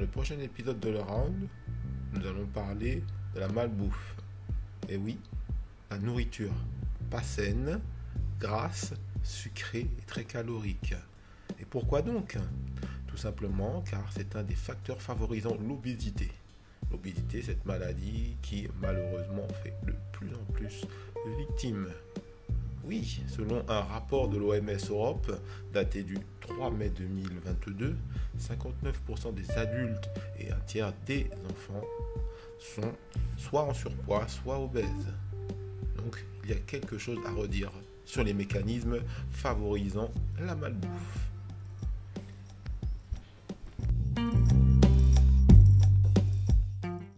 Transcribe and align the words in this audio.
le 0.00 0.06
prochain 0.06 0.38
épisode 0.40 0.80
de 0.80 0.88
Le 0.88 1.00
Round, 1.00 1.46
nous 2.14 2.26
allons 2.26 2.46
parler 2.46 3.02
de 3.34 3.40
la 3.40 3.48
malbouffe. 3.48 4.16
Et 4.88 4.96
oui, 4.96 5.18
la 5.90 5.98
nourriture 5.98 6.54
pas 7.10 7.22
saine, 7.22 7.80
grasse, 8.38 8.94
sucrée 9.22 9.90
et 9.98 10.06
très 10.06 10.24
calorique. 10.24 10.94
Et 11.60 11.66
pourquoi 11.66 12.00
donc? 12.00 12.38
Tout 13.06 13.18
simplement 13.18 13.82
car 13.82 14.10
c'est 14.12 14.36
un 14.36 14.42
des 14.42 14.54
facteurs 14.54 15.02
favorisant 15.02 15.56
l'obésité. 15.68 16.30
L'obésité, 16.90 17.42
cette 17.42 17.66
maladie 17.66 18.36
qui 18.40 18.68
malheureusement 18.80 19.48
fait 19.62 19.74
de 19.84 19.94
plus 20.12 20.30
en 20.34 20.52
plus 20.52 20.86
victimes. 21.36 21.88
Oui, 22.84 23.22
selon 23.28 23.62
un 23.68 23.80
rapport 23.80 24.28
de 24.28 24.38
l'OMS 24.38 24.90
Europe 24.90 25.38
daté 25.72 26.02
du 26.02 26.18
3 26.40 26.70
mai 26.70 26.88
2022, 26.90 27.96
59% 28.38 29.34
des 29.34 29.50
adultes 29.52 30.10
et 30.38 30.50
un 30.50 30.60
tiers 30.66 30.92
des 31.06 31.28
enfants 31.50 31.84
sont 32.58 32.92
soit 33.36 33.62
en 33.64 33.74
surpoids, 33.74 34.26
soit 34.28 34.58
obèses. 34.58 34.84
Donc 35.96 36.24
il 36.44 36.50
y 36.50 36.52
a 36.52 36.56
quelque 36.56 36.98
chose 36.98 37.18
à 37.26 37.32
redire 37.32 37.70
sur 38.04 38.24
les 38.24 38.34
mécanismes 38.34 39.00
favorisant 39.30 40.10
la 40.38 40.54
malbouffe. 40.54 41.30